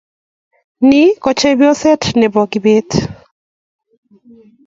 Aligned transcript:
Ni 0.87 1.03
ko 1.23 1.29
chepyoset 1.39 2.03
nebo 2.19 2.41
Kibet 2.51 2.89